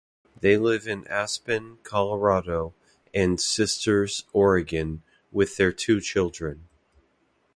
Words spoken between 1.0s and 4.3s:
Aspen, Colorado and Sisters,